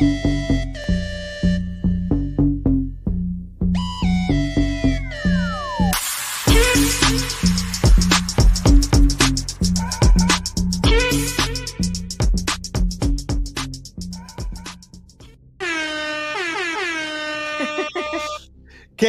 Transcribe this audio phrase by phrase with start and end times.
[0.00, 0.06] ¿Qué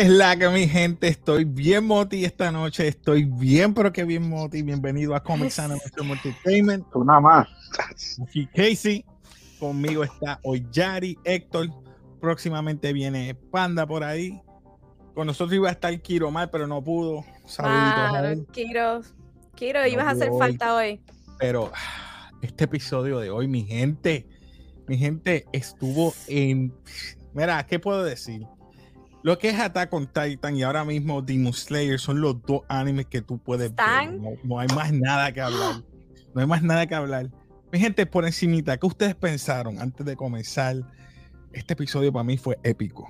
[0.01, 1.07] es la que mi gente?
[1.07, 4.61] Estoy bien moti esta noche, estoy bien pero que bien moti.
[4.61, 6.85] Bienvenido a Comics Animation Entertainment.
[6.95, 7.47] Nada más.
[8.21, 9.05] Aquí Casey,
[9.61, 11.69] conmigo está hoy Yari, Héctor,
[12.19, 14.41] próximamente viene Panda por ahí.
[15.13, 17.23] Con nosotros iba a estar Kiro mal, pero no pudo.
[17.45, 18.47] Saluditos a él.
[18.51, 19.01] Kiro,
[19.55, 20.99] Kiro, ibas a hacer falta hoy.
[21.37, 24.27] Pero ah, este episodio de hoy, mi gente,
[24.87, 26.73] mi gente estuvo en.
[27.33, 28.47] Mira, ¿qué puedo decir?
[29.23, 33.05] Lo que es Attack on Titan y ahora mismo Demon Slayer son los dos animes
[33.05, 34.21] que tú puedes Están- ver.
[34.21, 35.83] No, no hay más nada que hablar.
[36.33, 37.29] No hay más nada que hablar.
[37.71, 40.75] Mi gente, por encimita, ¿qué ustedes pensaron antes de comenzar?
[41.53, 43.07] Este episodio para mí fue épico.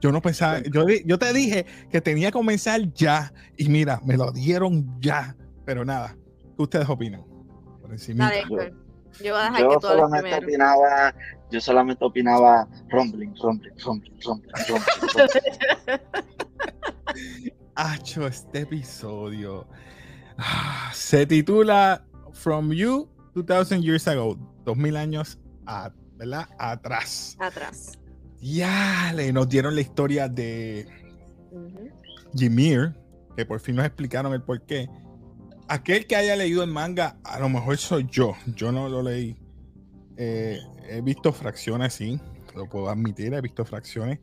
[0.00, 4.16] Yo no pensaba, yo, yo te dije que tenía que comenzar ya y mira, me
[4.16, 5.36] lo dieron ya.
[5.64, 6.16] Pero nada,
[6.56, 7.24] ¿qué ustedes opinan?
[7.80, 8.30] Por encimita.
[8.30, 8.74] Dale.
[9.22, 11.14] Yo voy a dejar Yo que hables solamente opinaba,
[11.50, 16.00] yo solamente opinaba rumbling, rumbling, rumbling, rumbling, rumbling, rumbling.
[17.74, 19.66] Hacho, este episodio
[20.38, 26.48] ah, se titula From You 2000 Years Ago, 2000 años a- ¿verdad?
[26.58, 27.36] atrás.
[27.40, 27.98] Atrás.
[28.40, 30.86] Ya le nos dieron la historia de
[31.50, 31.88] Ujú.
[32.34, 32.94] Ymir,
[33.36, 34.88] que por fin nos explicaron el por qué.
[35.68, 38.34] Aquel que haya leído el manga, a lo mejor soy yo.
[38.56, 39.36] Yo no lo leí.
[40.16, 42.20] Eh, he visto fracciones, sí,
[42.54, 44.18] lo puedo admitir, he visto fracciones.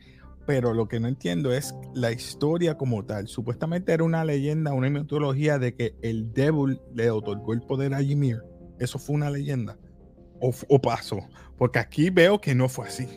[0.46, 3.28] Pero lo que no entiendo es la historia como tal.
[3.28, 8.02] Supuestamente era una leyenda, una mitología de que el Devil le otorgó el poder a
[8.02, 8.42] Ymir.
[8.80, 9.78] Eso fue una leyenda.
[10.42, 11.20] O, o pasó.
[11.58, 13.08] Porque aquí veo que no fue así.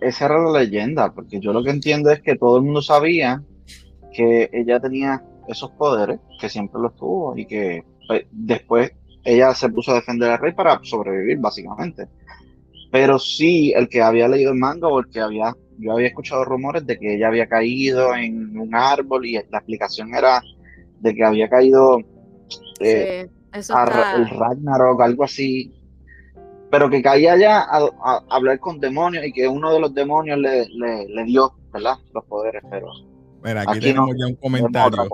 [0.00, 3.42] Esa era la leyenda, porque yo lo que entiendo es que todo el mundo sabía
[4.12, 8.92] que ella tenía esos poderes, que siempre los tuvo, y que pues, después
[9.24, 12.06] ella se puso a defender al rey para sobrevivir, básicamente.
[12.90, 16.44] Pero sí, el que había leído el manga o el que había, yo había escuchado
[16.44, 20.42] rumores de que ella había caído en un árbol y la explicación era
[21.00, 21.98] de que había caído
[22.80, 24.16] eh, Sí, eso a- está.
[24.16, 25.72] el Ragnarok, algo así.
[26.70, 29.94] Pero que caía ya a, a- a hablar con demonios y que uno de los
[29.94, 31.96] demonios le, le, le dio, ¿verdad?
[32.12, 32.88] Los poderes, pero
[33.42, 35.08] Mira, aquí, Aquí tenemos no, ya un comentario.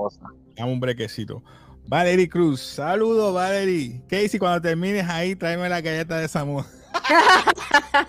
[0.56, 1.42] Dame un brequecito.
[1.86, 4.00] Valerie Cruz, saludos Valerie.
[4.08, 6.62] Casey, cuando termines ahí, tráeme la galleta de Samu.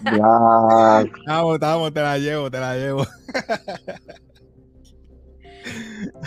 [0.03, 3.05] Ya, Vamos, vamos, te la llevo, te la llevo.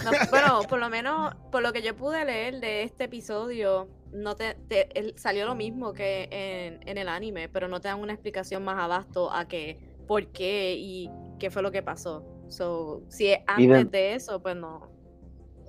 [0.05, 4.37] No, bueno, por lo menos, por lo que yo pude leer de este episodio, no
[4.37, 8.01] te, te- el- salió lo mismo que en, en el anime, pero no te dan
[8.01, 12.25] una explicación más abasto a que por qué y qué fue lo que pasó.
[12.49, 14.89] So, si es de- antes de eso, pues no.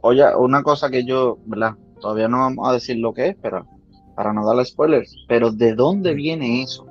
[0.02, 1.74] Oye, una cosa que yo, ¿verdad?
[2.00, 3.66] Todavía no vamos a decir lo que es, pero
[4.16, 6.86] para no darle spoilers, pero ¿de dónde viene eso?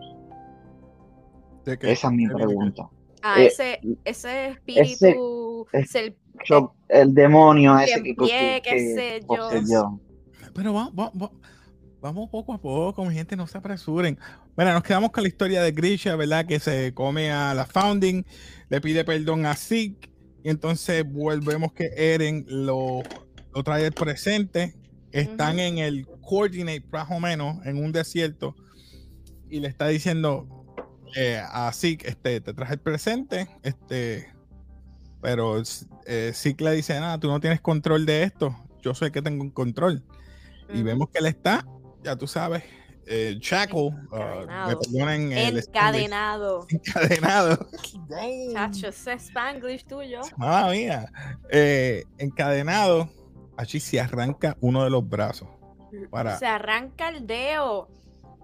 [1.65, 1.93] ¿De qué?
[1.93, 2.89] Esa es mi pregunta.
[3.23, 6.17] Ah, Eh, ese, ese espíritu, ese-
[6.89, 9.27] El demonio ese que, sé yo.
[9.27, 10.01] poseyó.
[10.55, 11.31] Pero vamos, vamos,
[12.01, 14.19] vamos poco a poco, mi gente, no se apresuren.
[14.57, 16.47] Mira, nos quedamos con la historia de Grisha, ¿verdad?
[16.47, 18.25] Que se come a la Founding,
[18.69, 20.11] le pide perdón a Zeke,
[20.45, 23.03] y entonces volvemos que Eren lo,
[23.55, 24.75] lo trae al presente.
[25.13, 28.55] Están en el coordinate, más o menos, en un desierto,
[29.49, 30.47] y le está diciendo
[31.17, 34.34] eh, a Zeke, este, te traje el presente, este,
[35.25, 35.57] pero
[36.05, 39.43] eh, le dice, nada, tú no tienes control de esto, yo soy el que tengo
[39.43, 40.03] un control
[40.69, 41.67] y vemos que él está,
[42.03, 42.63] ya tú sabes,
[43.07, 45.47] eh, shackle, uh, me Encadenado.
[45.49, 46.67] el encadenado.
[46.69, 47.69] encadenado.
[48.53, 50.21] Chacho, ese Spanglish tuyo.
[50.37, 51.11] Mamma mía,
[51.49, 53.09] eh, encadenado,
[53.57, 55.49] allí se arranca uno de los brazos.
[56.11, 57.89] Para, Se arranca el dedo.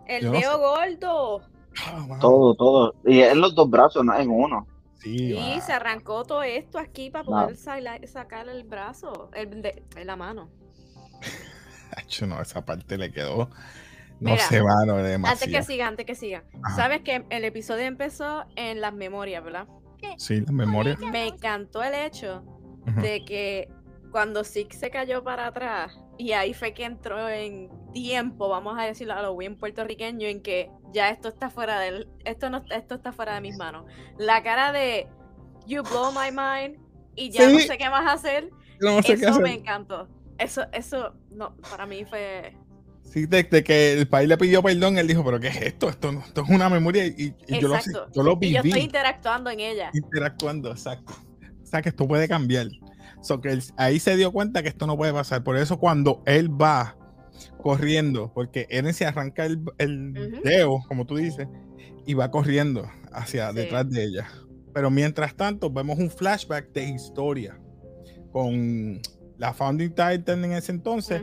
[0.07, 1.43] El Yo no dedo gordo.
[1.85, 2.19] Ah, wow.
[2.21, 2.95] Todo, todo.
[3.05, 4.67] Y en los dos brazos, no es en uno.
[5.01, 5.61] Sí, Y wow.
[5.61, 9.31] se arrancó todo esto aquí para poder sacar el brazo.
[9.35, 10.51] El de, en la mano.
[12.27, 13.51] No, esa parte le quedó,
[14.21, 16.45] no Mira, se va, no, Antes que siga, antes que siga.
[16.63, 16.77] Ajá.
[16.77, 19.67] Sabes que el episodio empezó en las memorias, ¿verdad?
[20.17, 20.97] Sí, la memoria.
[21.11, 22.45] Me encantó el hecho
[23.03, 23.69] de que
[24.11, 28.83] cuando Zeke se cayó para atrás y ahí fue que entró en tiempo, vamos a
[28.83, 32.95] decirlo a lo bien puertorriqueño, en que ya esto está fuera del, esto no, esto
[32.97, 33.87] está fuera de mis manos.
[34.19, 35.09] La cara de
[35.67, 36.79] You blow my mind
[37.17, 38.51] y ya no sé qué más hacer.
[38.81, 39.43] No sé qué eso hacer.
[39.43, 40.09] me encantó.
[40.37, 42.55] Eso, eso, no, para mí fue
[43.03, 45.89] Sí, desde que el país le pidió perdón, él dijo, pero ¿qué es esto?
[45.89, 47.79] Esto, esto es una memoria y, y yo, lo,
[48.13, 49.91] yo lo Y yo estoy interactuando en ella.
[49.95, 51.15] interactuando, exacto.
[51.63, 52.67] O sea, que esto puede cambiar.
[53.23, 55.45] So, que él- ahí se dio cuenta que esto no puede pasar.
[55.45, 56.97] Por eso cuando él va
[57.63, 61.47] corriendo, porque Eren se arranca el, el dedo, como tú dices,
[62.07, 63.57] y va corriendo hacia Sí.
[63.57, 64.27] detrás de ella.
[64.73, 67.59] Pero mientras tanto, vemos un flashback de historia
[68.33, 69.01] con
[69.39, 71.23] la Founding Titan en ese entonces,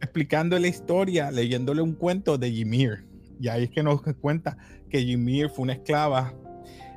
[0.00, 3.06] explicando la historia, leyéndole un cuento de Ymir.
[3.40, 4.56] Y ahí es que nos cuenta
[4.88, 6.34] que Ymir fue una esclava.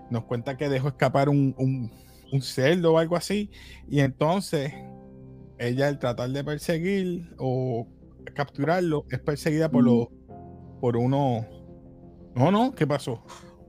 [0.09, 1.91] Nos cuenta que dejó escapar un, un,
[2.31, 3.49] un cerdo o algo así.
[3.87, 4.73] Y entonces
[5.57, 7.87] ella al tratar de perseguir o
[8.33, 10.07] capturarlo es perseguida por los
[10.79, 11.45] por uno.
[12.35, 13.23] No, no, ¿qué pasó?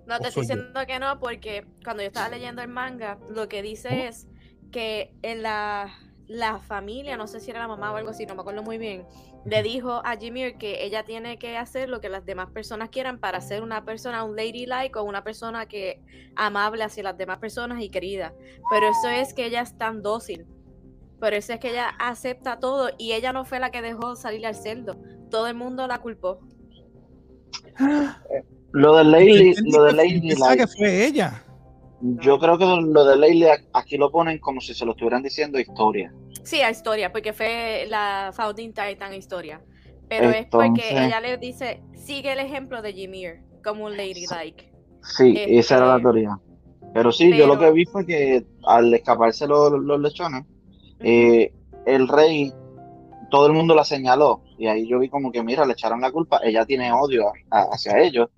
[0.07, 0.55] No, ¿O te estoy yo?
[0.55, 4.09] diciendo que no, porque cuando yo estaba leyendo el manga, lo que dice ¿Oh?
[4.09, 4.29] es
[4.71, 5.89] que en la,
[6.31, 8.79] la familia, no sé si era la mamá o algo así, no me acuerdo muy
[8.79, 9.05] bien,
[9.44, 13.19] le dijo a Jimmy que ella tiene que hacer lo que las demás personas quieran
[13.19, 16.00] para ser una persona, un ladylike o una persona que
[16.37, 18.32] amable hacia las demás personas y querida.
[18.71, 20.47] Pero eso es que ella es tan dócil.
[21.19, 24.47] Pero eso es que ella acepta todo y ella no fue la que dejó salir
[24.47, 24.99] al cerdo.
[25.31, 26.38] Todo el mundo la culpó.
[28.73, 31.44] Lo de Entendí lo de like, que fue ella.
[32.00, 35.58] Yo creo que lo de Laylee aquí lo ponen como si se lo estuvieran diciendo
[35.58, 36.12] historia.
[36.44, 39.61] Sí, a historia, porque fue la Founding Titan historia.
[40.08, 44.73] Pero es porque ella le dice, sigue el ejemplo de Ymir, como un ladylike.
[45.02, 46.38] Sí, Este, esa era la teoría.
[46.93, 50.44] Pero sí, yo lo que vi fue que al escaparse los, los lechones,
[50.99, 51.52] eh,
[51.87, 52.52] el rey,
[53.31, 54.43] todo el mundo la señaló.
[54.58, 56.41] Y ahí yo vi como que, mira, le echaron la culpa.
[56.43, 58.29] Ella tiene odio a- hacia ellos,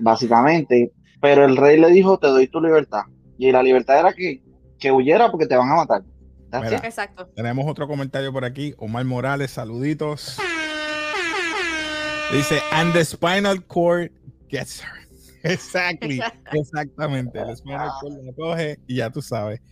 [0.00, 0.92] básicamente.
[1.24, 3.04] Pero el rey le dijo, te doy tu libertad.
[3.38, 4.42] Y la libertad era que,
[4.78, 6.02] que huyera porque te van a matar.
[6.52, 6.76] Mira.
[6.84, 7.26] Exacto.
[7.34, 8.74] Tenemos otro comentario por aquí.
[8.76, 10.36] Omar Morales, saluditos.
[12.30, 14.10] Dice, and the spinal cord
[14.50, 14.90] gets her.
[15.50, 16.20] Exactly.
[16.52, 17.40] Exactamente.
[17.40, 19.62] El spinal cord la coge y ya tú sabes.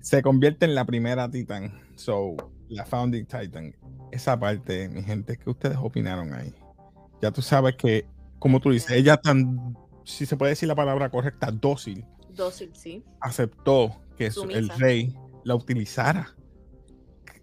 [0.00, 1.82] Se convierte en la primera Titan.
[1.96, 2.34] So,
[2.70, 3.76] la Founding Titan.
[4.10, 6.54] Esa parte, mi gente, ¿qué ustedes opinaron ahí?
[7.20, 8.06] Ya tú sabes que,
[8.38, 9.76] como tú dices, ella tan,
[10.08, 13.04] si se puede decir la palabra correcta, dócil, Dócil, sí.
[13.20, 15.14] aceptó que su- el rey
[15.44, 16.34] la utilizara.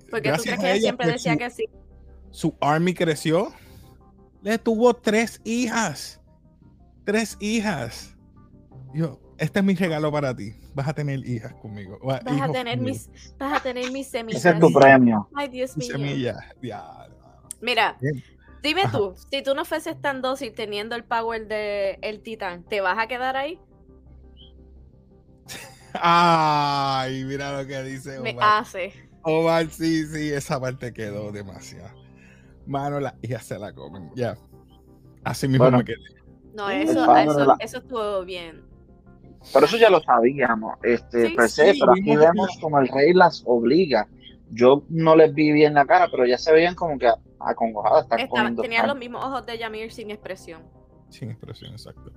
[0.09, 1.65] Porque Gracias tú crees que ella ella, siempre decía su- que sí.
[2.31, 3.51] su army creció.
[4.41, 6.21] Le tuvo tres hijas.
[7.03, 8.15] Tres hijas.
[8.93, 10.53] Yo, este es mi regalo para ti.
[10.73, 11.97] Vas a tener hijas conmigo.
[12.03, 12.83] Vas a tener conmigo.
[12.95, 14.39] mis, vas a tener mis semillas.
[14.45, 15.27] Ese es tu premio.
[15.35, 15.87] Ay, Dios mío.
[15.91, 16.37] semillas.
[16.61, 17.07] Ya.
[17.61, 18.23] Mira, Bien.
[18.65, 18.97] Dime Ajá.
[18.97, 22.97] tú, si tú no fueses tan dócil teniendo el power de el titán, ¿te vas
[22.99, 23.57] a quedar ahí?
[25.93, 28.61] Ay, mira lo que dice Me Omar.
[28.61, 28.93] hace.
[29.23, 31.89] Omar, sí, sí, esa parte quedó demasiado.
[32.65, 34.09] Mano, las hijas se la comen.
[34.15, 34.35] Ya.
[35.23, 35.79] Así mismo Bueno.
[35.79, 35.97] me quedé.
[36.53, 38.63] No, eso, eso, la- eso estuvo bien.
[39.53, 42.87] Pero eso ya lo sabíamos, este, Sí, per se, sí, pero aquí vemos como el
[42.87, 44.07] rey las obliga.
[44.49, 47.07] Yo no les vi bien la cara, pero ya se veían como que
[47.45, 50.61] acongojadas, están Estaba- comiendo tenían los mismos ojos de Yamir sin expresión.
[51.09, 52.11] Sin expresión, exacto.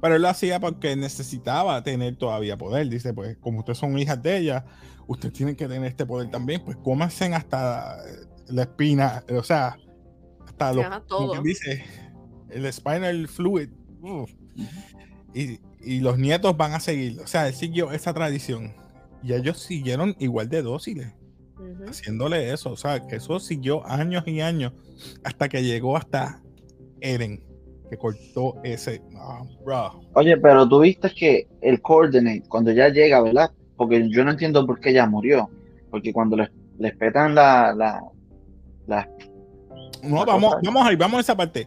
[0.00, 2.88] Pero él lo hacía porque necesitaba tener todavía poder.
[2.88, 4.64] Dice, pues, como ustedes son hijas de ella,
[5.06, 6.64] ustedes tienen que tener este poder también.
[6.64, 7.98] Pues cómanse hasta
[8.48, 9.76] la espina, o sea,
[10.44, 11.30] hasta lo Ajá, como todo.
[11.32, 11.84] quien dice,
[12.50, 13.68] el spinal fluid.
[15.34, 17.20] Y, y los nietos van a seguir.
[17.20, 18.74] O sea, él siguió esa tradición.
[19.22, 21.12] Y ellos siguieron igual de dóciles,
[21.88, 22.70] Haciéndole eso.
[22.72, 24.72] O sea, que eso siguió años y años
[25.24, 26.40] hasta que llegó hasta
[27.00, 27.42] Eren,
[27.90, 29.02] que cortó ese.
[29.64, 30.00] bro.
[30.14, 33.50] Oye, pero tú viste que el coordinate, cuando ya llega, ¿verdad?
[33.76, 35.50] Porque yo no entiendo por qué ella murió.
[35.90, 38.00] Porque cuando les, les petan la, la,
[38.86, 39.08] la-
[40.02, 41.66] No, La vamos, cosa- vamos ahí, vamos a esa parte.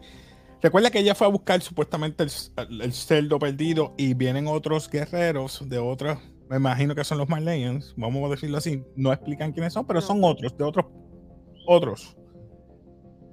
[0.62, 5.62] Recuerda que ella fue a buscar supuestamente el, el cerdo perdido y vienen otros guerreros
[5.68, 9.72] de otros, me imagino que son los Marleyans, vamos a decirlo así, no explican quiénes
[9.72, 10.06] son, pero No.
[10.06, 10.86] son otros, de otros,
[11.66, 12.16] otros.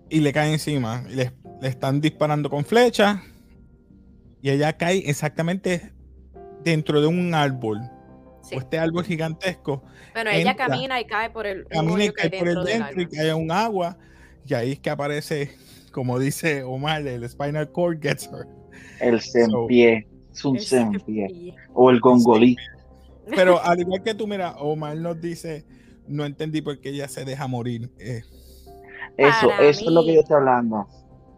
[0.09, 3.19] Y le caen encima, y le, le están disparando con flechas
[4.41, 5.93] y ella cae exactamente
[6.63, 7.79] dentro de un árbol,
[8.41, 8.55] Sí.
[8.55, 12.29] o este árbol gigantesco, Bueno, ella entra, camina y cae por el camina y cae
[12.29, 13.97] por el dentro y cae a un agua.
[14.45, 15.51] Y ahí es que aparece,
[15.93, 18.45] como dice Omar, el spinal cord gets her.
[18.99, 20.05] el sempié.
[20.33, 21.27] Es un Ese sempié.
[21.27, 21.55] pie.
[21.73, 22.57] O el gongolí.
[23.29, 25.65] Pero al igual que tú, mira, Omar nos dice,
[26.07, 27.91] no entendí por qué ella se deja morir.
[27.99, 28.21] Eh,
[29.17, 30.87] Eso, Para eso es lo que yo estoy hablando.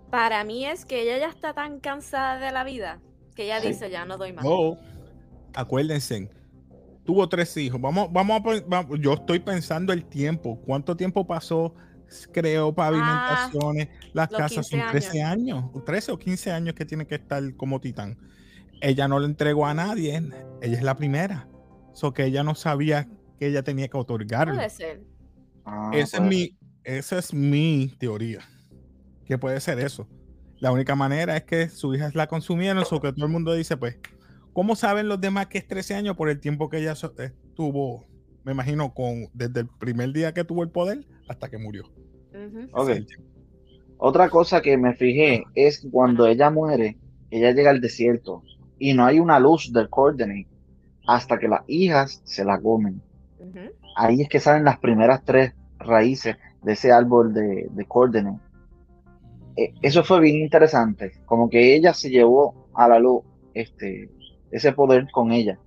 [0.10, 3.00] Para mí es que ella ya está tan cansada de la vida
[3.36, 3.70] que ella Sí.
[3.70, 4.46] dice, ya no doy más.
[4.46, 4.78] no,
[5.54, 6.30] acuérdense,
[7.04, 7.80] tuvo tres hijos.
[7.82, 11.74] Vamos, vamos a vamos- yo estoy pensando el tiempo, cuánto tiempo pasó
[12.32, 17.06] creó pavimentaciones, las los casas 15 son 13 años, 13 o 15 años que tiene
[17.08, 18.18] que estar como titán.
[18.80, 20.22] Ella no le entregó a nadie,
[20.62, 21.48] ella es la primera.
[21.96, 23.08] So que ella no sabía
[23.40, 24.54] que ella tenía que otorgarlo.
[24.54, 25.02] Puede ser.
[25.66, 28.42] Ah, Esa es, pues, mi, esa es mi teoría.
[29.26, 30.08] Que puede ser eso.
[30.60, 33.78] La única manera es que sus hijas la consumieron, o que todo el mundo dice,
[33.78, 33.98] pues,
[34.54, 38.06] ¿cómo saben los demás que es 13 años por el tiempo que ella so- estuvo,
[38.44, 41.84] me imagino, con desde el primer día que tuvo el poder hasta que murió?
[42.86, 43.24] Tiempo.
[43.98, 46.98] Otra cosa que me fijé es que cuando ella muere,
[47.32, 48.44] ella llega al desierto
[48.78, 50.48] y no hay una luz del coordinate
[51.08, 53.02] hasta que las hijas se la comen.
[53.96, 57.86] Ahí es que salen las primeras tres raíces de ese árbol de, de.
[59.58, 64.10] Eh, eso fue bien interesante, como que ella se llevó a la luz este,
[64.52, 65.58] ese poder con ella.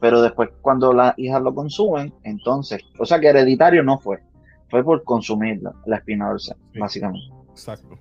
[0.00, 4.18] Pero después cuando las hijas lo consumen, entonces, o sea que hereditario no fue,
[4.68, 6.78] fue por consumir la, la espina dorsal, Sí.
[6.78, 7.26] básicamente.
[7.50, 7.96] Exacto.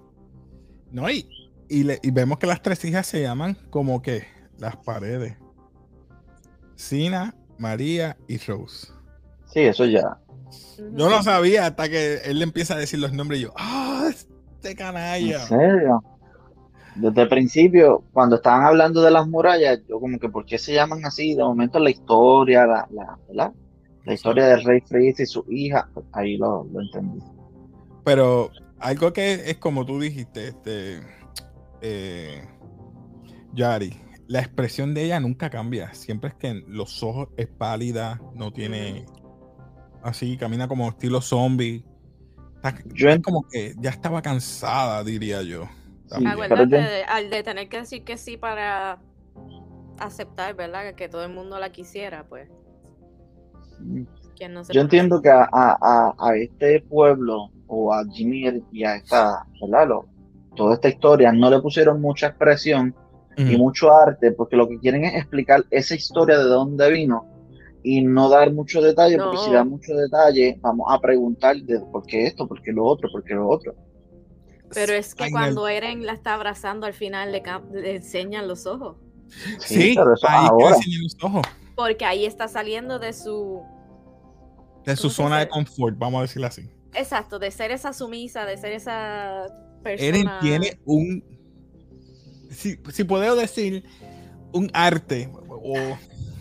[0.91, 1.29] No, y,
[1.69, 4.23] y, le- y vemos que las tres hijas se llaman como que
[4.57, 5.38] las paredes.
[6.81, 8.88] Sina, María y Rose.
[9.45, 10.17] Sí, eso ya.
[10.93, 14.09] Yo no sabía hasta que él le empieza a decir los nombres y yo, ¡ah!
[14.09, 15.39] este ¿En canalla.
[15.45, 16.03] serio?
[16.95, 20.73] Desde el principio, cuando estaban hablando de las murallas, yo como que, ¿por qué se
[20.73, 21.35] llaman así?
[21.35, 23.51] De momento la historia, la, la, ¿verdad?
[24.03, 27.23] La historia del rey Fritz y su hija, pues, ahí lo, lo entendí.
[28.03, 31.00] Pero algo que es como tú dijiste, este,
[31.81, 32.43] eh,
[33.53, 33.95] Yari,
[34.31, 35.93] la expresión de ella nunca cambia.
[35.93, 39.05] Siempre es que los ojos es pálida, no tiene
[40.03, 41.83] así, camina como estilo zombie.
[42.55, 45.65] Está- Yo es en- como que ya estaba cansada, diría yo.
[46.07, 49.00] Sí, Acuérdate, yo- de- al de tener que decir que sí para
[50.00, 50.93] aceptar, ¿verdad?
[50.95, 52.50] Que todo el mundo la quisiera, pues.
[54.35, 58.63] ¿Quién no se Yo entiendo que a, a, a, a este pueblo o a Jimmy
[58.71, 59.88] y a esta, ¿verdad?
[59.89, 60.05] Lo-
[60.55, 62.95] toda esta historia no le pusieron mucha expresión
[63.38, 67.25] y mucho arte porque lo que quieren es explicar esa historia de dónde vino
[67.83, 69.53] y no dar mucho detalle porque si No.
[69.53, 73.23] da mucho detalle vamos a preguntar de por qué esto, por qué lo otro, por
[73.23, 73.73] qué lo otro.
[74.73, 78.65] Pero es que Ay, cuando Eren la está abrazando al final le, le enseñan los
[78.65, 78.97] ojos.
[79.59, 80.47] Sí, pero eso ahí
[81.01, 81.41] los ojos.
[81.75, 83.61] Porque ahí está saliendo de su.
[84.85, 86.69] De su ¿Cómo se zona de confort, vamos a decirlo así.
[86.93, 89.47] Exacto, de ser esa sumisa, de ser esa
[89.83, 90.07] persona.
[90.09, 91.23] Eren tiene un.
[92.51, 93.84] Si, si puedo decir
[94.53, 95.74] un arte, o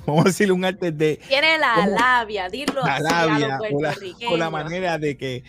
[0.06, 1.90] vamos a decir un arte de Tiene la ¿Cómo?
[1.96, 3.94] labia, dilo la así labia a o la,
[4.32, 5.44] o la manera de que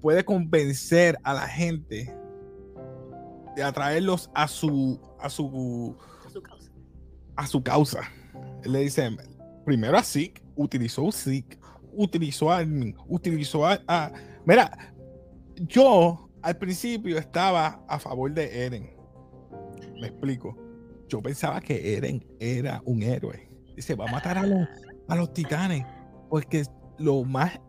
[0.00, 2.12] puede convencer a la gente
[3.56, 6.70] de atraerlos a su a su a su causa.
[7.36, 8.00] a su causa.
[8.64, 9.10] Él le dice
[9.64, 11.58] primero a Zeke, utilizó a Zeke,
[11.92, 14.10] utilizó a Armin, utilizó a, a-
[14.44, 14.92] mira,
[15.56, 18.90] yo al principio estaba a favor de Eren.
[20.00, 20.56] Me explico.
[21.08, 23.48] Yo pensaba que Eren era un héroe.
[23.76, 24.68] Dice, va a matar a los,
[25.08, 25.84] a los titanes.
[26.28, 26.64] Porque
[26.98, 27.60] lo más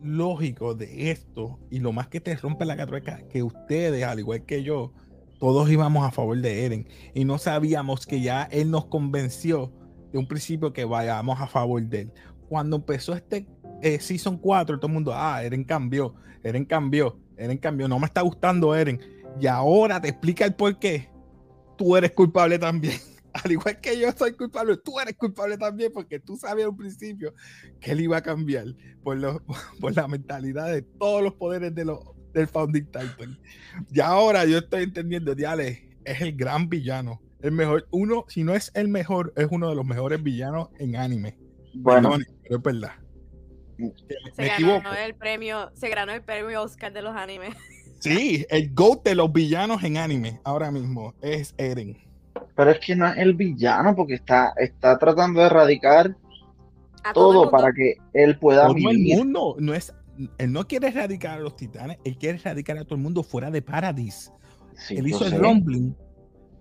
[0.00, 4.44] lógico de esto y lo más que te rompe la catrueca, que ustedes, al igual
[4.44, 4.92] que yo,
[5.38, 9.72] todos íbamos a favor de Eren y no sabíamos que ya él nos convenció
[10.12, 12.12] de un principio que vayamos a favor de él.
[12.48, 13.46] Cuando empezó este
[13.80, 18.06] eh, Season 4, todo el mundo, ah, Eren cambió, Eren cambió, Eren cambió, no me
[18.06, 19.00] está gustando Eren.
[19.40, 21.08] Y ahora te explica el por qué.
[21.82, 22.96] Tú eres culpable también.
[23.32, 27.34] Al igual que yo soy culpable, tú eres culpable también porque tú sabías un principio
[27.80, 28.66] que él iba a cambiar
[29.02, 29.42] por, lo-
[29.80, 31.98] por la mentalidad de todos los poderes de los,
[32.34, 33.36] del Founding Titan.
[33.90, 37.20] Y ahora yo estoy entendiendo, Diale, es el gran villano.
[37.40, 40.94] El mejor, uno, si no es el mejor, es uno de los mejores villanos en
[40.94, 41.36] anime.
[41.74, 42.92] Bueno, pero es verdad.
[43.76, 47.56] Que Se me ganó el premio, se ganó el premio Oscar de los animes.
[48.02, 51.96] Sí, el GOAT de los villanos en anime ahora mismo es Eren.
[52.56, 56.16] pero es que no es el villano porque está, está tratando de erradicar
[57.14, 59.94] todo para que él pueda Todo el mundo no es,
[60.38, 63.52] él no quiere erradicar a los titanes, él quiere erradicar a todo el mundo fuera
[63.52, 64.32] de Paradis.
[64.74, 65.94] Sí, él hizo el rumbling.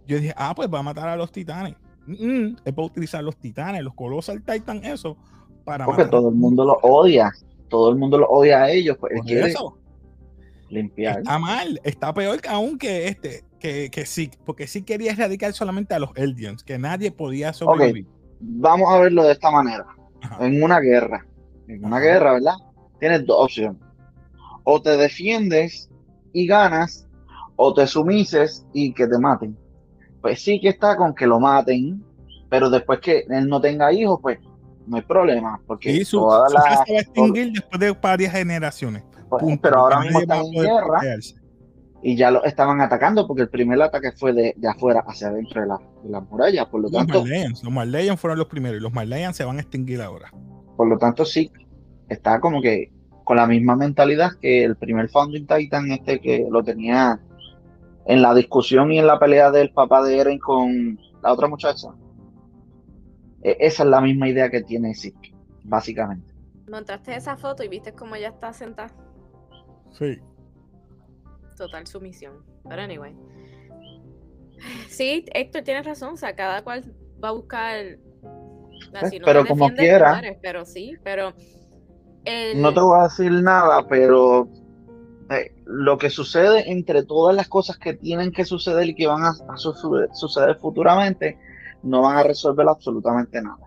[0.05, 1.73] Yo dije, ah, pues va a matar a los titanes.
[2.05, 5.17] Mm, mm, él va a utilizar los titanes, los Colossal Titan, eso,
[5.63, 7.31] para Porque matar todo el mundo lo odia.
[7.67, 8.97] Todo el mundo lo odia a ellos.
[8.99, 9.77] Pues él Por quiere eso,
[10.71, 11.19] limpiar.
[11.19, 15.53] está mal, está peor que aún que este, que, que sí, porque sí quería erradicar
[15.53, 18.07] solamente a los Eldians, que nadie podía sobrevivir.
[18.39, 19.85] Vamos a verlo de esta manera.
[20.21, 20.45] Ajá.
[20.45, 21.25] En una guerra.
[21.67, 22.05] En una Ajá.
[22.05, 22.53] guerra, ¿verdad?
[22.99, 23.81] Tienes dos opciones.
[24.63, 25.89] O te defiendes
[26.33, 27.07] y ganas,
[27.55, 29.57] o te sumises y que te maten.
[30.21, 32.03] Pues sí que está con que lo maten,
[32.49, 34.39] pero después que él no tenga hijos, pues
[34.87, 35.59] no hay problema.
[35.67, 39.03] Porque Y su, toda su la- raza va a extinguir después de varias generaciones.
[39.31, 41.35] Pues, Punto, pero ahora mismo están en guerra protegerse.
[42.03, 45.61] y ya lo estaban atacando porque el primer ataque fue de, de afuera hacia adentro
[45.61, 46.65] de, la, de las murallas.
[46.67, 49.57] Por lo Los tanto, Marleyans, los Marleyans fueron los primeros y los Marleyans se van
[49.57, 50.31] a extinguir ahora.
[50.77, 51.49] por lo tanto sí,
[52.09, 52.91] está como que
[53.23, 57.19] con la misma mentalidad que el primer Founding Titan este que lo tenía
[58.05, 61.87] en la discusión y en la pelea del papá de Eren con la otra muchacha.
[63.43, 65.33] E- Esa es la misma idea que tiene Zeke,
[65.63, 66.33] básicamente.
[66.69, 68.91] Montaste esa foto y viste cómo ella está sentada.
[69.91, 70.19] Sí.
[71.57, 72.43] Total sumisión.
[72.67, 73.15] Pero anyway.
[74.89, 76.13] Sí, Héctor tienes razón.
[76.13, 76.83] O sea, cada cual
[77.23, 77.97] va a buscar.
[78.23, 80.21] o sea, Pues, si no pero como quiera.
[80.41, 81.33] pero sí, pero.
[82.25, 84.47] el- No te voy a decir nada, pero
[85.29, 89.23] eh, lo que sucede entre todas las cosas que tienen que suceder y que van
[89.23, 89.73] a, a su-
[90.13, 91.37] suceder futuramente,
[91.83, 93.65] no van a resolver absolutamente nada.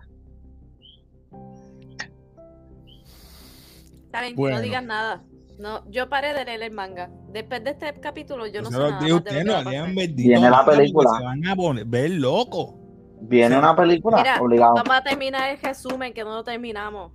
[4.05, 4.57] Está bien, Bueno.
[4.57, 5.23] no digas nada.
[5.57, 7.09] No, yo paré de leer el manga.
[7.29, 10.65] Después de este capítulo, yo no sé nada de lo que no bendito Viene la
[10.65, 11.09] película.
[11.17, 12.77] Se van a poner, ver loco.
[13.21, 13.59] Viene Sí.
[13.59, 14.75] una película, Mira, obligado.
[14.75, 17.13] vamos a terminar el resumen que no lo terminamos.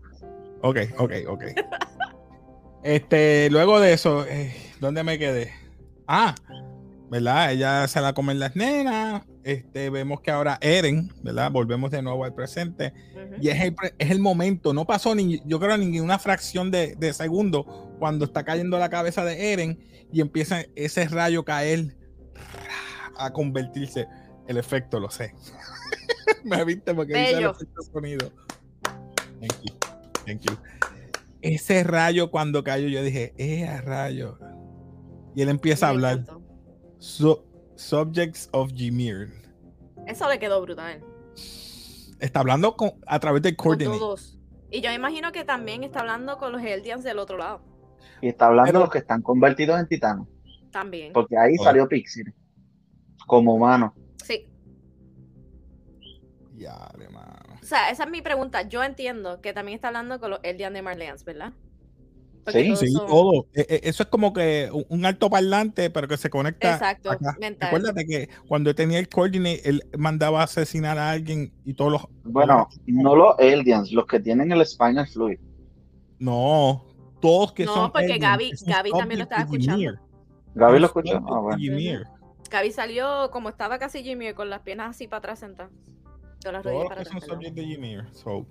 [0.62, 1.42] Ok, ok, ok.
[2.82, 5.52] este, luego de eso, eh, ¿dónde me quedé?
[6.06, 6.35] Ah,
[7.11, 7.52] ¿verdad?
[7.52, 9.23] Ella se la comen las nenas.
[9.43, 11.50] Este, vemos que ahora Eren, ¿verdad?
[11.50, 12.93] Volvemos de nuevo al presente.
[13.40, 16.95] Y es el, es el momento, no pasó ni, yo creo ni una fracción de,
[16.97, 19.79] de segundo cuando está cayendo la cabeza de Eren
[20.12, 21.97] y empieza ese rayo a caer
[23.19, 24.07] a convertirse.
[24.47, 25.35] El efecto, lo sé.
[26.45, 28.33] Me viste porque hice el efecto sonido.
[29.40, 29.75] Thank you.
[30.26, 30.57] Thank you.
[31.43, 34.38] Ese rayo cuando cayó, yo dije, eh, rayo.
[35.35, 36.19] Y él empieza a hablar.
[36.19, 36.39] encantó.
[37.00, 37.42] Su-
[37.76, 39.33] subjects of Ymir.
[40.07, 41.02] Eso le quedó brutal.
[42.21, 43.99] Está hablando con, a través del Con coordinate.
[43.99, 44.38] todos.
[44.71, 47.62] Y yo imagino que también está hablando con los Eldians del otro lado.
[48.23, 50.28] Y está hablando Pero- de los que están convertidos en titanos,
[50.71, 51.12] También.
[51.12, 51.64] porque ahí Oh.
[51.64, 52.25] salió Pixie
[53.26, 53.95] como humano.
[54.23, 54.47] Sí.
[56.57, 57.59] Ya, de mano.
[57.62, 58.62] O sea, esa es mi pregunta.
[58.62, 61.53] Yo entiendo que también está hablando con los Eldians de Marleans, ¿verdad?
[62.48, 63.46] Sí, Sí, son- todo.
[63.55, 66.72] E- e- Eso es como que un, un altoparlante, pero que se conecta.
[66.72, 67.37] Exacto, acá.
[67.40, 67.68] mental.
[67.68, 71.92] Acuérdate que cuando él tenía el coordinate, él mandaba a asesinar a alguien y todos
[71.92, 72.03] los.
[72.24, 75.38] Bueno, no los Eldians, los que tienen el Spinal Fluid.
[76.18, 76.85] No,
[77.20, 77.92] todos que No, son.
[77.92, 79.94] porque aliens, Gaby- son Gaby también lo estaba de Ymir.
[80.55, 81.16] ¿Gaby Son lo escuchó?
[81.29, 82.05] Ah, bueno.
[82.50, 85.70] Gaby salió como estaba casi Jimmy con las piernas así para atrás sentadas.
[86.42, 87.31] Con las Todos rodillas los para que son atrás.
[87.37, 88.05] subjects de Ymir.
[88.12, 88.46] So,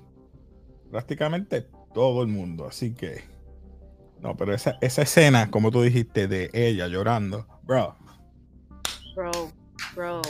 [0.91, 2.65] prácticamente todo el mundo.
[2.67, 3.23] Así que.
[4.21, 7.95] No, pero esa, esa escena, como tú dijiste, de ella llorando, bro.
[9.15, 9.31] Bro,
[9.95, 10.21] bro.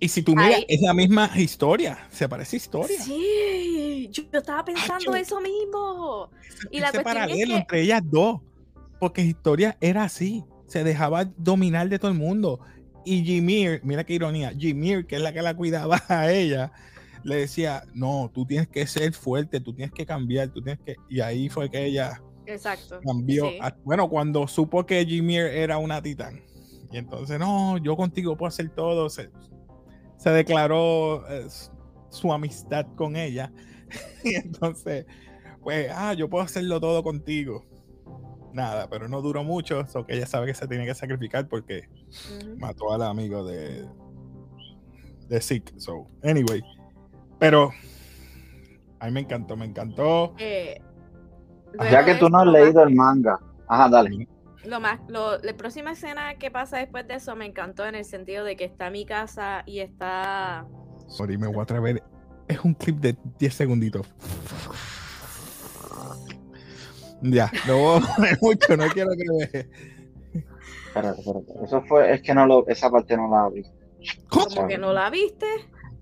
[0.00, 2.06] Y si tú miras, es la misma historia.
[2.10, 3.00] Se parece historia.
[3.02, 6.30] Sí, yo, yo estaba pensando eso mismo.
[6.70, 8.40] Y la ese es paralelo que- entre ellas dos.
[9.00, 10.44] Porque historia era así.
[10.66, 12.60] Se dejaba dominar de todo el mundo.
[13.04, 16.72] Y Jimir, mira qué ironía, Jimir, que es la que la cuidaba a ella,
[17.24, 20.96] le decía, no, tú tienes que ser fuerte, tú tienes que cambiar, tú tienes que...
[21.08, 23.00] Y ahí fue que ella Exacto.
[23.04, 23.48] cambió.
[23.48, 23.58] Sí.
[23.60, 26.42] a- bueno, cuando supo que Jimir era una titán.
[26.90, 29.10] Y entonces, no, yo contigo puedo hacer todo.
[29.10, 29.30] Se,
[30.16, 31.46] se declaró eh,
[32.10, 33.52] su amistad con ella.
[34.24, 35.06] y entonces,
[35.62, 37.64] pues, ah, yo puedo hacerlo todo contigo.
[38.54, 41.82] Nada, pero no duró mucho, so que ella sabe que se tiene que sacrificar porque
[42.56, 43.86] mató al amigo de
[45.28, 45.78] de Zeke.
[45.78, 46.62] So, anyway,
[47.38, 47.70] pero
[48.98, 50.34] a mí me encantó, me encantó.
[50.38, 50.80] Eh,
[51.90, 53.38] Ya que tú no has lo más- leído el manga.
[53.68, 54.26] Ajá, dale.
[54.64, 58.04] Lo más, lo- la próxima escena que pasa después de eso me encantó en el
[58.04, 60.66] sentido de que está mi casa y está.
[61.08, 62.02] Sorry, me voy a atrever.
[62.48, 64.06] Es un clip de 10 segunditos.
[67.20, 69.44] Ya, no voy a poner mucho, no quiero que me.
[70.86, 71.52] Espérate, espérate.
[71.64, 73.62] Eso fue, es que no lo, esa parte no la vi.
[74.28, 75.46] Como que no la viste.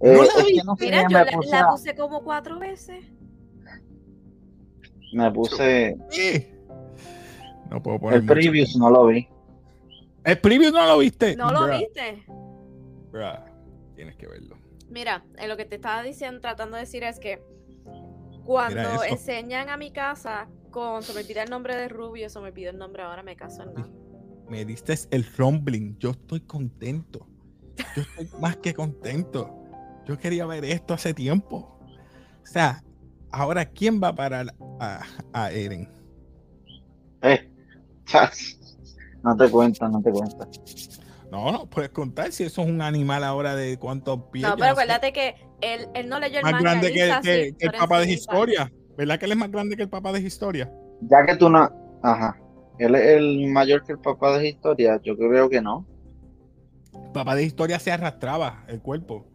[0.01, 0.65] Eh, ¿No la es que viste?
[0.65, 3.05] no sé, Mira, yo la, puse, la a- puse como cuatro veces.
[5.17, 6.47] Me puse Sí.
[7.71, 8.35] No puedo poner el mucho.
[8.35, 9.29] previous, no lo vi.
[10.25, 11.37] El preview no lo viste.
[11.37, 12.25] No lo Bruh, viste.
[13.13, 13.45] bruh,
[13.95, 14.57] Tienes que verlo.
[14.91, 17.43] Mira, eh, lo que te estaba diciendo, tratando de decir es que
[18.45, 22.49] cuando enseñan a mi casa con, se me olvida el nombre de Rubio, se me
[22.49, 23.89] olvidó el nombre ahora, me caso en nada.
[24.49, 25.97] Me diste el rumbling.
[25.99, 27.27] Yo estoy contento.
[27.97, 29.51] Yo estoy más que contento.
[30.07, 31.79] Yo quería ver esto hace tiempo.
[32.43, 32.83] O sea,
[33.31, 35.89] ahora, ¿quién va a parar a, a Eren?
[37.23, 37.51] Eh,
[38.05, 38.59] chas.
[39.23, 40.49] no te cuentas, no te cuentas.
[41.31, 44.49] No, no puedes contar si eso es un animal ahora de cuántos pies.
[44.49, 44.71] No, pero sé.
[44.71, 46.71] acuérdate que él, él no leyó el más manga.
[46.71, 48.73] grande él que, el papá de historia.
[48.97, 50.71] ¿Verdad que él es más grande que el papá de historia?
[51.03, 51.69] Ya que tú no.
[52.03, 52.39] Ajá.
[52.79, 55.01] él es el mayor que el papá de historia.
[55.03, 55.87] Yo creo que no.
[57.12, 59.27] Papá de historia se arrastraba el cuerpo.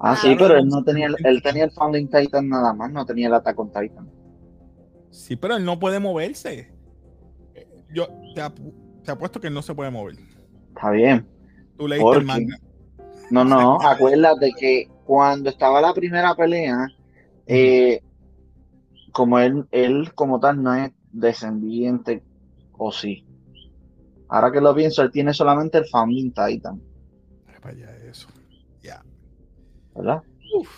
[0.00, 2.90] Ah, Ah, sí, pero él no tenía, el- él tenía el Founding Titan nada más,
[2.92, 4.08] no tenía el Attack on Titan.
[5.10, 6.70] Sí, pero él no puede moverse.
[7.54, 10.16] Eh, Yo te, apu- te apuesto que él no se puede mover.
[10.74, 11.26] Está bien.
[11.78, 12.56] Tú leíste ¿Por el manga.
[13.30, 16.86] No, no, acuérdate que cuando estaba la primera pelea,
[17.46, 18.00] eh,
[19.12, 22.22] como él, él como tal no es descendiente,
[22.76, 23.24] o sí.
[24.28, 26.80] Ahora que lo pienso, él tiene solamente el Founding Titan,
[27.62, 28.28] allá eso.
[28.82, 29.02] Ya.
[29.96, 30.22] ¿Verdad?
[30.58, 30.68] Uf.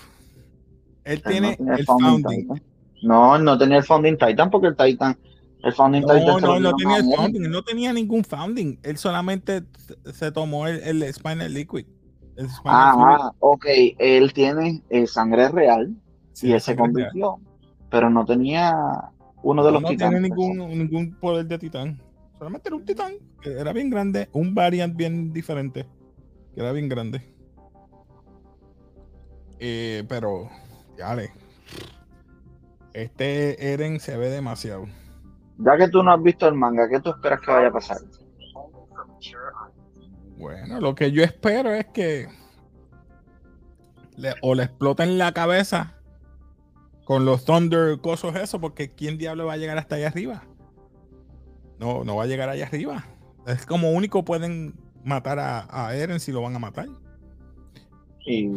[1.04, 2.40] Él no tiene tenía el founding.
[2.42, 2.62] Titan.
[3.02, 5.16] No, no tenía el Founding Titan porque el Titan,
[5.62, 7.16] el Founding Titan No, lo no, no tenía el él.
[7.16, 7.44] founding.
[7.44, 8.78] Él no tenía ningún founding.
[8.82, 9.62] Él solamente
[10.12, 11.86] se- tomó el, el Spinal Liquid.
[12.36, 13.18] El Spinal Fluid.
[13.40, 13.66] ok,
[13.98, 15.94] él tiene eh, sangre real
[16.32, 16.78] Sí, y él se real.
[16.78, 17.40] convirtió,
[17.90, 18.74] pero no tenía
[19.42, 20.20] uno de No, los no titanes.
[20.20, 22.00] tiene pues, ningún, ningún poder de titán.
[22.38, 25.86] Solamente era un titán que era bien grande, un variant bien diferente,
[26.54, 27.22] que era bien grande.
[29.60, 30.48] Eh, pero,
[30.96, 31.32] dale.
[32.92, 34.86] Este Eren se ve demasiado.
[35.58, 37.98] Ya que tú no has visto el manga, ¿qué tú esperas que vaya a pasar?
[40.36, 42.28] Bueno, lo que yo espero es que
[44.16, 45.94] le- o le exploten la cabeza
[47.04, 50.44] con los Thunder cosos eso, porque ¿quién diablo va a llegar hasta allá arriba?
[51.80, 53.04] No, no va a llegar allá arriba.
[53.46, 56.88] Es como único pueden matar a, a Eren si lo van a matar.
[58.26, 58.48] Y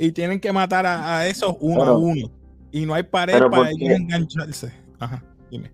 [0.00, 2.30] Y tienen que matar a, a esos uno Pero- a uno.
[2.70, 4.72] Y no hay pared para ¿por ellos engancharse.
[5.00, 5.72] Ajá, dime.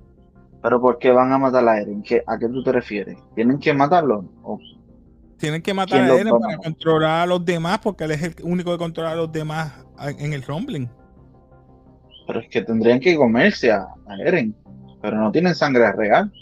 [0.62, 2.02] ¿Pero por qué van a matar a Eren?
[2.02, 3.18] ¿Qué- ¿A qué tú te refieres?
[3.34, 4.24] ¿Tienen que matarlo?
[4.42, 4.58] ¿O
[5.36, 8.34] Tienen que matar ¿Quién a Eren para controlar a los demás, porque él es el
[8.44, 10.88] único que controla a los demás en el rumbling.
[12.26, 14.54] Pero es que tendrían que comerse a, a Eren,
[15.02, 16.32] pero no tienen sangre real.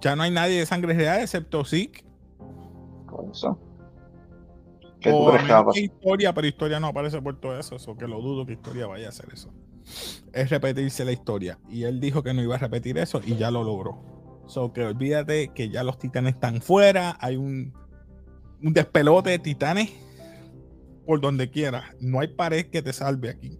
[0.00, 2.02] Ya no hay nadie de sangre real excepto Zeke.
[3.10, 3.58] Por eso.
[5.00, 5.84] ¿Qué tú O a crees que va a menos que pasar?
[5.84, 7.76] historia, pero historia no aparece por todo eso.
[7.76, 9.52] Eso que lo dudo que historia vaya a hacer eso.
[10.32, 11.58] Es repetirse la historia.
[11.68, 14.02] Y él dijo que no iba a repetir eso y ya lo logró.
[14.46, 17.16] So que olvídate que ya los titanes están fuera.
[17.20, 17.72] Hay un,
[18.62, 19.90] un despelote de titanes
[21.06, 21.94] por donde quiera.
[22.00, 23.58] No hay pared que te salve aquí.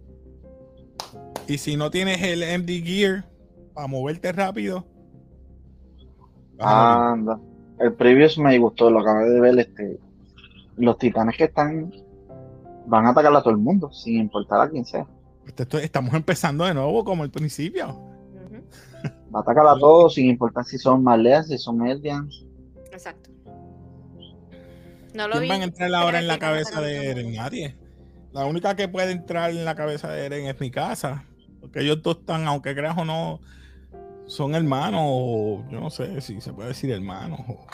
[1.47, 3.29] Y si no tienes el MD Gear
[3.73, 4.85] para moverte rápido.
[6.59, 7.39] Anda.
[7.79, 9.59] El previous me gustó, lo acabé de ver.
[9.59, 9.99] Este,
[10.85, 11.91] los titanes que están
[12.87, 15.05] van a atacar a todo el mundo, sin importar a quién sea.
[15.45, 17.87] Esto- esto- estamos empezando de nuevo como el principio.
[19.33, 22.45] Va a atacar a todos, sin importar si son Maleas, si son Eldians.
[22.91, 23.29] Exacto.
[25.13, 25.49] No lo ¿Quién vi.
[25.49, 27.33] va a entrar ahora en la cabeza van de Eren?
[27.33, 27.77] Nadie.
[28.33, 31.25] La única que puede entrar en la cabeza de Eren es mi casa.
[31.59, 33.39] Porque ellos dos están, aunque creas o no,
[34.25, 35.01] son hermanos.
[35.03, 37.39] O yo no sé si se puede decir hermanos.
[37.47, 37.65] O,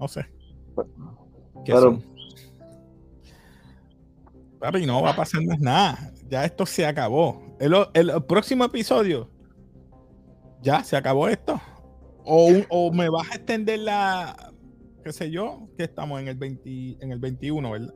[0.00, 0.26] no sé.
[0.74, 0.82] ¿Qué
[1.74, 2.04] Pero- son?
[4.58, 6.12] Papi, no va a pasar más nada.
[6.28, 7.56] Ya esto se acabó.
[7.60, 9.30] El, el próximo episodio.
[10.62, 11.60] Ya se acabó esto.
[12.24, 14.52] O, o me vas a extender la.
[15.04, 17.94] qué sé yo, que estamos en el 20, en el 21, ¿verdad?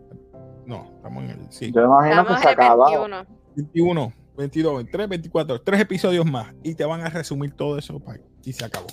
[0.67, 1.53] No, estamos en el.
[1.53, 1.73] Sí.
[1.75, 2.85] Yo imagino Estamos que se acaba.
[2.87, 3.27] 21.
[3.57, 8.01] 21, 22, 23, 24, tres episodios más y te van a resumir todo eso
[8.45, 8.87] y se acabó.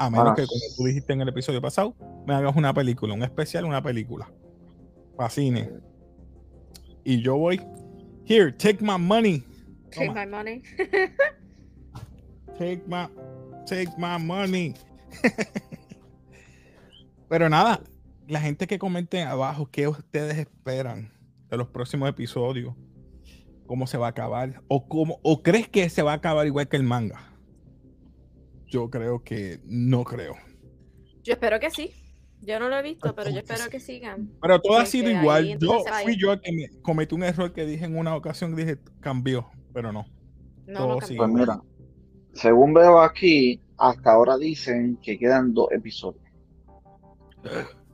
[0.00, 0.34] A menos Ah.
[0.34, 1.94] que, como tú dijiste en el episodio pasado,
[2.26, 4.32] me hagas una película, un especial, una película.
[5.14, 5.68] Para cine.
[7.04, 7.60] Y yo voy,
[8.24, 9.44] here, take my money.
[9.90, 10.62] Take Toma, my money.
[12.58, 13.08] take my,
[13.66, 14.74] take my money.
[17.28, 17.82] Pero nada,
[18.26, 21.12] la gente que comente abajo qué ustedes esperan
[21.50, 22.74] de los próximos episodios,
[23.66, 26.68] cómo se va a acabar, o cómo, o crees que se va a acabar igual
[26.68, 27.29] que el manga.
[28.70, 30.36] Yo creo que no creo.
[31.22, 31.90] Yo espero que sí.
[32.42, 34.30] Yo no lo he visto, pero yo Espero que sigan.
[34.40, 35.58] Pero todo ha sido igual.
[35.58, 38.78] Yo fui yo el que me cometí un error que dije en una ocasión, dije
[39.00, 40.06] cambió, pero no.
[40.66, 41.46] No, Todo no sigue cambió.
[41.46, 41.62] Pues mira,
[42.32, 46.24] según veo aquí, hasta ahora dicen que quedan dos episodios.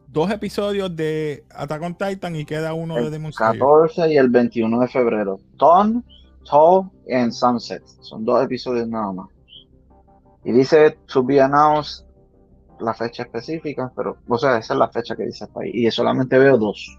[0.09, 3.59] Dos episodios de Attack on Titan y queda uno de Demon Slayer.
[3.59, 5.41] 14 y el 21 de febrero.
[5.57, 6.05] Ton,
[6.49, 7.85] To and Sunset.
[8.01, 9.36] Son dos episodios nada más.
[10.47, 12.07] Y dice to be announced
[12.79, 15.71] la fecha específica, pero, o sea, esa es la fecha que dice hasta ahí.
[15.73, 16.99] Y solamente veo dos.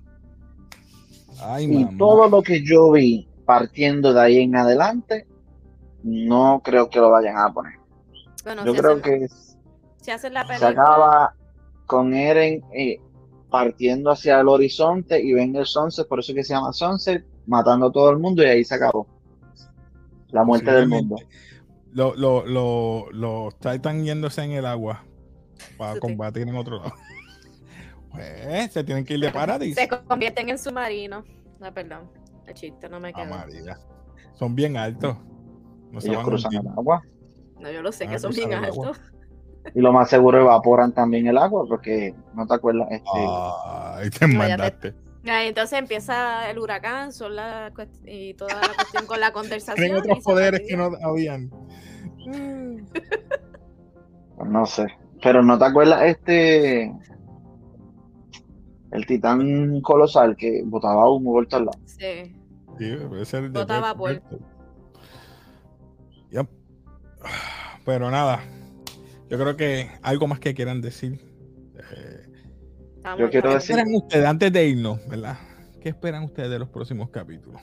[1.41, 1.97] Ay, Y mamá.
[1.97, 5.25] todo lo que yo vi partiendo de ahí en adelante,
[6.03, 7.75] no creo que lo vayan a poner.
[8.43, 9.27] Bueno, Yo si creo hacen, que
[10.01, 11.33] si hacen la se acaba
[11.85, 12.99] con Eren eh,
[13.49, 17.85] partiendo hacia el horizonte y ven el sunset, por eso que se llama sunset, matando
[17.87, 19.07] a todo el mundo y ahí se acabó.
[20.31, 21.15] La muerte del mundo.
[21.97, 25.03] Los lo, lo, los Titans yéndose en el agua
[25.79, 25.99] para Sí.
[25.99, 26.93] combatir en otro lado.
[28.11, 29.75] Pues se tienen que ir de paradis.
[29.75, 31.23] Se convierten en submarinos.
[31.59, 32.09] No, perdón.
[32.47, 33.25] El chiste no me Ah, quedó.
[33.35, 33.77] María.
[34.33, 35.17] Son bien altos.
[35.91, 37.01] No se Ellos van a cruzan el agua.
[37.59, 38.99] No, yo lo sé Ah, que son bien altos.
[39.75, 44.27] Y lo más seguro evaporan también el agua, porque no te acuerdas, este, Ay, te
[44.27, 44.93] mandaste.
[45.27, 47.71] Ah, Entonces empieza el huracán son la
[48.05, 49.75] y toda la cuestión con la conversación.
[49.75, 51.51] Tienen otros poderes que no habían.
[54.35, 54.87] Pues no sé.
[55.21, 56.93] Pero no te acuerdas este
[58.91, 61.81] el titán colosal que botaba humo por todos lados.
[61.85, 62.35] Sí.
[62.77, 64.09] Sí, puede ser de Bota Bert- vapor.
[64.09, 64.23] Bert.
[66.31, 66.47] Yep.
[67.85, 68.39] Pero nada,
[69.29, 71.19] yo creo que algo más que quieran decir.
[71.75, 72.23] Eh,
[73.17, 75.37] Yo quiero ¿Qué decir- esperan ustedes antes de irnos, verdad?
[75.81, 77.61] ¿Qué esperan ustedes de los próximos capítulos?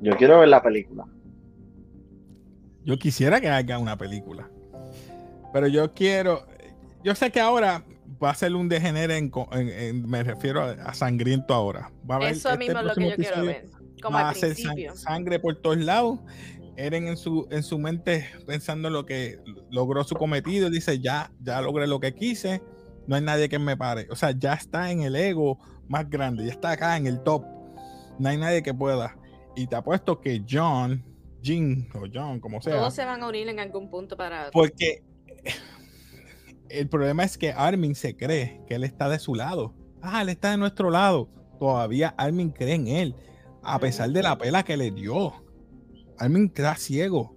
[0.00, 1.04] Yo quiero ver la película.
[2.90, 4.50] Yo quisiera que haga una película.
[5.52, 6.44] Pero yo quiero.
[7.04, 7.84] Yo sé que ahora
[8.22, 11.92] va a ser un degenere en, en- en- me refiero a, a sangriento ahora.
[12.08, 13.66] Va a haber Eso este mismo es lo que yo quiero ver.
[14.02, 14.96] Como va a al ser san- principio.
[14.96, 16.18] sangre por todos lados.
[16.76, 19.38] Eren en su, en su mente pensando en lo que
[19.70, 20.68] logró su cometido.
[20.68, 22.60] Dice, ya, ya logré lo que quise.
[23.06, 24.08] No hay nadie que me pare.
[24.10, 26.44] O sea, ya está en el ego más grande.
[26.44, 27.44] Ya está acá en el top.
[28.18, 29.16] No hay nadie que pueda.
[29.56, 31.02] Y te apuesto que John,
[31.42, 32.76] Jin o John, como sea.
[32.76, 34.50] Todos se van a unir en algún punto para.
[34.52, 35.02] Porque
[36.68, 39.74] el problema es que Armin se cree que él está de su lado.
[40.02, 41.28] Ah, él está de nuestro lado.
[41.58, 43.14] Todavía Armin cree en él.
[43.62, 45.32] A pesar de la pela que le dio.
[46.18, 47.36] Armin queda ciego.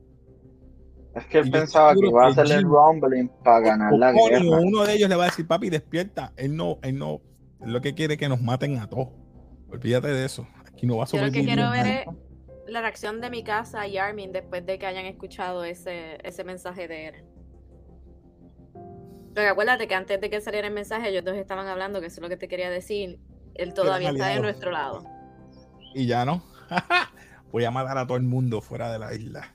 [1.16, 4.14] Es que él pensaba que iba a hacer el Jim- rumbling para ganar la O
[4.14, 4.62] Connie o guerra.
[4.62, 6.34] uno de ellos le va a decir, papi, despierta.
[6.38, 7.22] Él no, él no,
[7.62, 9.10] él lo que quiere es que nos maten a todos.
[9.70, 10.48] Olvídate de eso.
[10.66, 11.54] Aquí no va a Yo lo que sobrevivir.
[11.56, 12.06] quiero ver es
[12.68, 16.88] la reacción de mi casa y Armin después de que hayan escuchado ese, ese mensaje
[16.88, 17.26] de Eren.
[19.34, 22.18] Pero acuérdate que antes de que saliera el mensaje, ellos dos estaban hablando, que eso
[22.18, 23.20] es lo que te quería decir.
[23.56, 25.04] Él todavía está de nuestro lado.
[25.94, 26.44] Y ya no.
[27.52, 29.54] Voy a matar a todo el mundo fuera de la isla.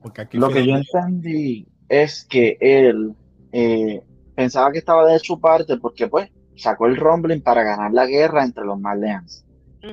[0.00, 3.14] Porque aquí Lo que yo entendí es que él
[3.52, 4.02] eh,
[4.34, 8.44] pensaba que estaba de su parte porque pues sacó el rumbling para ganar la guerra
[8.44, 9.44] entre los Marleans.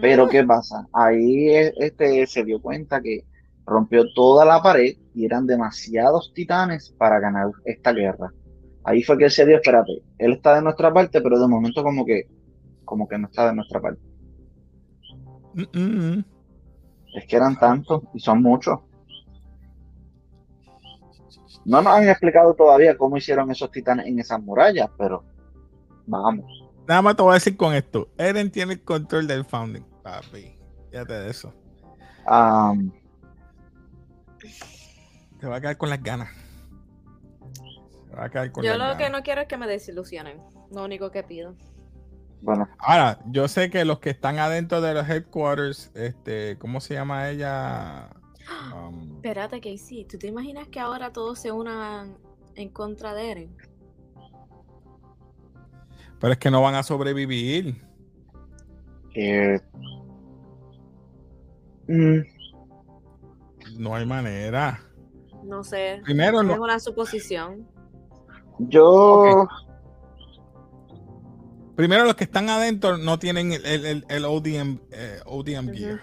[0.01, 0.87] Pero ¿qué pasa?
[0.93, 3.23] Ahí eh, este se dio cuenta que
[3.65, 8.31] rompió toda la pared y eran demasiados titanes para ganar esta guerra.
[8.83, 11.83] Ahí fue que él se dio, espérate, él está de nuestra parte, pero de momento
[11.83, 12.27] como que
[12.83, 14.01] como que no está de nuestra parte.
[15.55, 16.25] Mm, mm, mm.
[17.15, 18.79] Es que eran tantos y son muchos.
[21.65, 25.23] No nos han explicado todavía cómo hicieron esos titanes en esas murallas, pero
[26.05, 26.64] vamos.
[26.87, 28.09] Nada más te voy a decir con esto.
[28.17, 30.57] Eren tiene el control del founding, papi.
[30.91, 31.53] Fíjate de eso.
[32.27, 32.91] Am,
[35.39, 36.29] Te va a quedar con las ganas.
[38.09, 40.41] Te va a quedar con Yo las lo que no quiero es que me desilusionen.
[40.71, 41.55] Lo único que pido.
[42.41, 46.93] bueno, Ahora, yo sé que los que están adentro de los headquarters, este, ¿cómo se
[46.93, 48.09] llama ella?
[48.75, 52.15] Um, Espérate, Casey, ¿tú te imaginas que ahora todos se unan
[52.53, 53.57] en contra de Eren?
[56.25, 57.79] Pero es que no van a sobrevivir.
[59.13, 59.59] eh,
[61.87, 62.19] mm,
[63.77, 64.81] No hay manera.
[65.43, 66.01] No sé.
[66.03, 67.67] Primero, Es no, una suposición.
[68.57, 69.47] yo
[71.75, 75.99] primero los que están adentro no tienen el, el- el- el ODM, eh, ODM gear.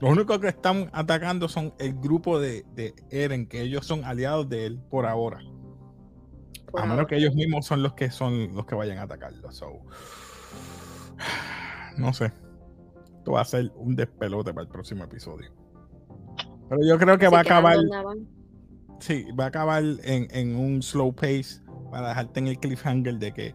[0.00, 4.48] Los únicos que están atacando son el grupo de, de Eren, que ellos son aliados
[4.48, 5.40] de él por ahora.
[6.72, 9.52] Por a menos que ellos mismos son los que son los que vayan a atacarlo.
[9.52, 9.80] so.
[11.98, 12.32] No sé.
[13.18, 15.52] Esto va a ser un despelote para el próximo episodio.
[16.70, 17.76] Pero yo creo que va a acabar.
[18.98, 23.32] Sí, va a acabar en, en un slow pace para dejarte en el cliffhanger de
[23.32, 23.54] que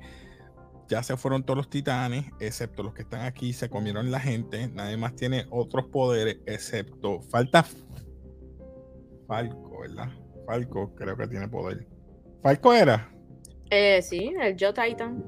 [0.87, 4.67] ya se fueron todos los titanes, excepto los que están aquí, se comieron la gente,
[4.69, 7.65] nadie más tiene otros poderes, excepto falta
[9.27, 10.09] Falco, ¿verdad?
[10.45, 11.85] Falco creo que tiene poder.
[12.41, 13.09] Falco era.
[13.69, 15.23] Eh, sí, el Joe Titan.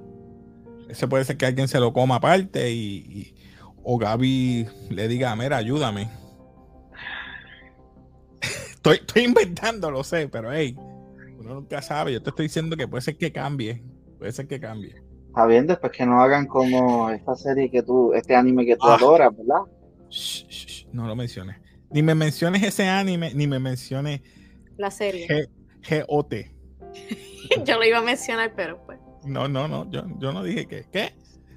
[0.88, 3.36] Ese puede ser que alguien se lo coma aparte y, y-
[3.84, 6.10] o Gaby le diga, mira, ayúdame.
[8.72, 10.76] Estoy, estoy inventando, lo sé, pero hey,
[11.38, 12.14] uno nunca sabe.
[12.14, 13.84] Yo te estoy diciendo que puede ser que cambie.
[14.18, 14.96] Puede ser que cambie.
[15.28, 18.88] está bien después que no hagan como esta serie que tú, este anime que tú
[18.88, 18.96] Ah.
[18.96, 19.62] adoras, ¿verdad?
[20.10, 21.58] Shh, shh, shh, no lo menciones.
[21.92, 24.22] Ni me menciones ese anime, ni me menciones
[24.78, 25.28] La serie.
[25.28, 25.50] G-
[26.08, 26.34] GOT.
[27.66, 29.00] Yo lo iba a mencionar, pero pues.
[29.26, 29.90] No, no, no.
[29.92, 30.86] Yo, yo no dije que.
[30.92, 31.14] ¿Qué?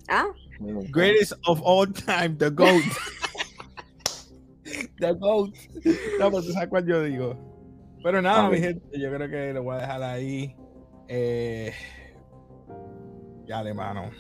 [0.09, 0.27] Ah,
[0.91, 2.83] Greatest of all time, The GOAT.
[4.99, 5.55] The GOAT.
[6.19, 7.37] No, pues tú sabes cuál yo digo.
[8.03, 10.57] Pero nada, mi gente, yo creo que lo voy a dejar ahí.
[11.09, 11.73] Eh,
[13.47, 14.11] ya, de mano.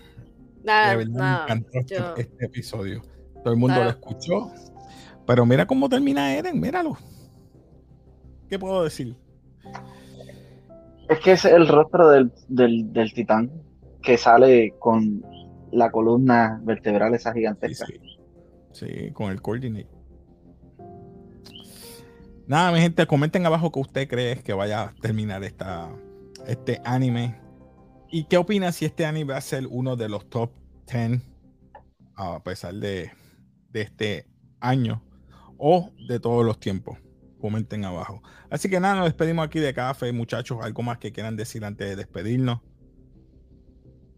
[0.62, 3.03] Nada, De verdad nada, me encantó este, yo- este episodio.
[3.42, 4.53] Todo el mundo lo escuchó.
[5.27, 6.96] Pero mira cómo termina Eren, míralo.
[8.48, 9.16] ¿Qué puedo decir?
[11.08, 13.50] Es que es el rostro del, del, del titán
[14.02, 15.22] que sale con
[15.70, 17.86] la columna vertebral esa gigantesca.
[17.86, 17.94] sí.
[18.72, 19.88] Sí, con el coordinate.
[22.46, 25.90] Nada, mi gente, comenten abajo que usted cree que vaya a terminar esta,
[26.46, 27.38] este anime.
[28.10, 30.50] ¿Y qué opina si este anime va a ser uno de los top
[30.90, 31.22] 10
[32.16, 33.10] a pesar de,
[33.70, 34.26] de este
[34.60, 35.02] año
[35.56, 36.98] o de todos los tiempos?
[37.42, 38.22] Comenten abajo.
[38.50, 40.59] Así que nada, nos despedimos aquí de café, muchachos.
[40.62, 42.61] ¿Algo más que quieran decir antes de despedirnos?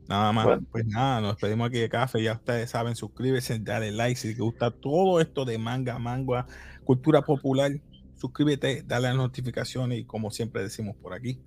[0.06, 0.44] Nada más.
[0.44, 0.66] Bueno.
[0.70, 2.22] Pues nada, nos despedimos aquí de café.
[2.22, 6.46] Ya ustedes saben, suscríbete, dale like si te gusta todo esto de manga, manga,
[6.84, 7.72] cultura popular.
[8.14, 11.40] Suscríbete, dale las notificaciones y como siempre decimos por aquí,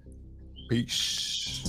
[0.68, 1.62] peace.